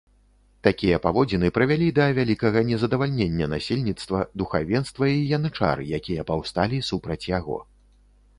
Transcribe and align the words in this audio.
Такія 0.67 0.99
паводзіны 1.03 1.51
прывялі 1.57 1.89
да 1.99 2.07
вялікага 2.19 2.63
незадавальнення 2.69 3.45
насельніцтва, 3.53 4.23
духавенства 4.43 5.03
і 5.13 5.21
янычар, 5.37 5.77
якія 6.01 6.21
паўсталі 6.33 6.83
супраць 6.91 7.21
яго. 7.37 7.61